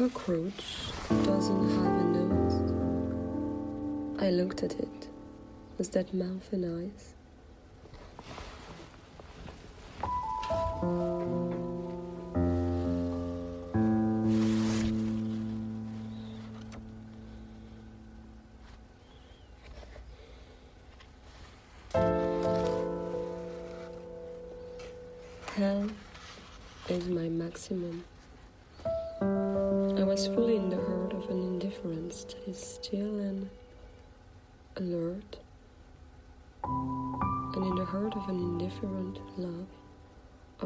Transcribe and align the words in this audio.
cockroach 0.00 0.64
doesn't 1.24 1.68
have 1.68 2.00
a 2.00 2.04
nose. 2.04 2.56
I 4.18 4.30
looked 4.30 4.62
at 4.62 4.72
it 4.72 5.08
with 5.76 5.92
that 5.92 6.14
mouth 6.14 6.50
and 6.54 6.88
eyes. 6.88 7.19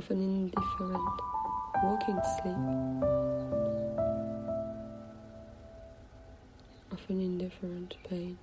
of 0.04 0.10
an 0.10 0.20
indifferent 0.20 1.20
walking 1.82 2.20
sleep, 2.42 2.56
of 6.90 7.00
an 7.08 7.20
indifferent 7.20 7.96
pain. 8.08 8.38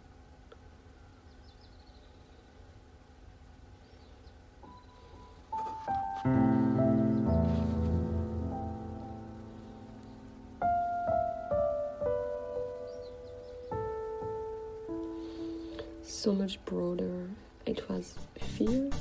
so 16.04 16.34
much 16.34 16.64
broader. 16.66 17.30
It 17.66 17.90
was 17.90 18.14
fear. 18.38 18.92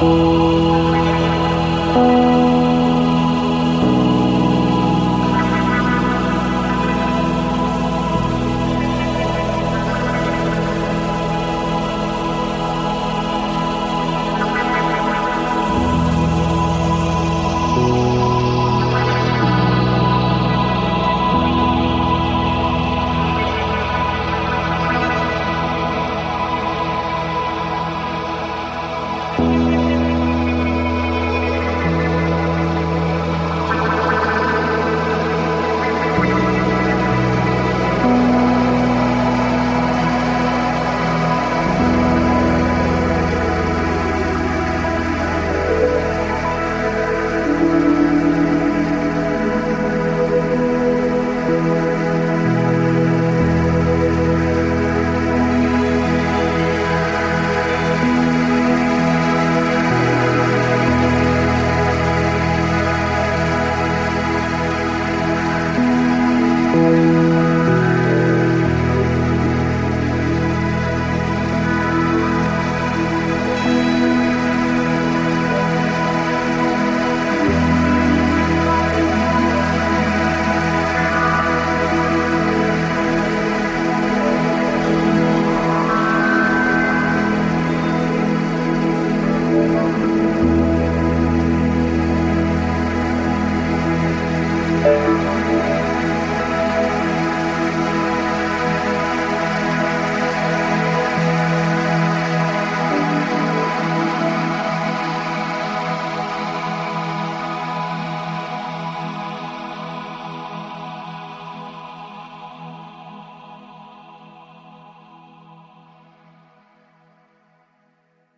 Thank 0.00 1.03